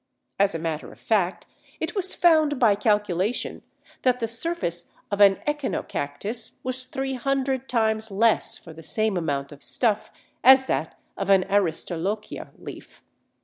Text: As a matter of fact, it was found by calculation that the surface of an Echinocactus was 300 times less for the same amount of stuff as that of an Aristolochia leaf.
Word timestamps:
As 0.39 0.55
a 0.55 0.57
matter 0.57 0.91
of 0.91 0.99
fact, 0.99 1.45
it 1.79 1.93
was 1.95 2.15
found 2.15 2.59
by 2.59 2.73
calculation 2.73 3.61
that 4.01 4.19
the 4.19 4.27
surface 4.27 4.89
of 5.11 5.21
an 5.21 5.37
Echinocactus 5.45 6.53
was 6.63 6.85
300 6.85 7.69
times 7.69 8.09
less 8.09 8.57
for 8.57 8.73
the 8.73 8.81
same 8.81 9.15
amount 9.15 9.51
of 9.51 9.61
stuff 9.61 10.09
as 10.43 10.65
that 10.65 10.97
of 11.17 11.29
an 11.29 11.43
Aristolochia 11.43 12.49
leaf. 12.57 13.03